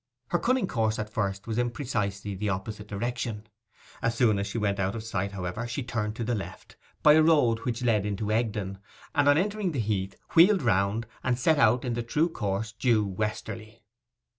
[0.29, 3.47] Her cunning course at first was in precisely the opposite direction.
[4.01, 7.13] As soon as she was out of sight, however, she turned to the left, by
[7.13, 8.79] a road which led into Egdon,
[9.13, 13.05] and on entering the heath wheeled round, and set out in the true course, due
[13.05, 13.83] westerly.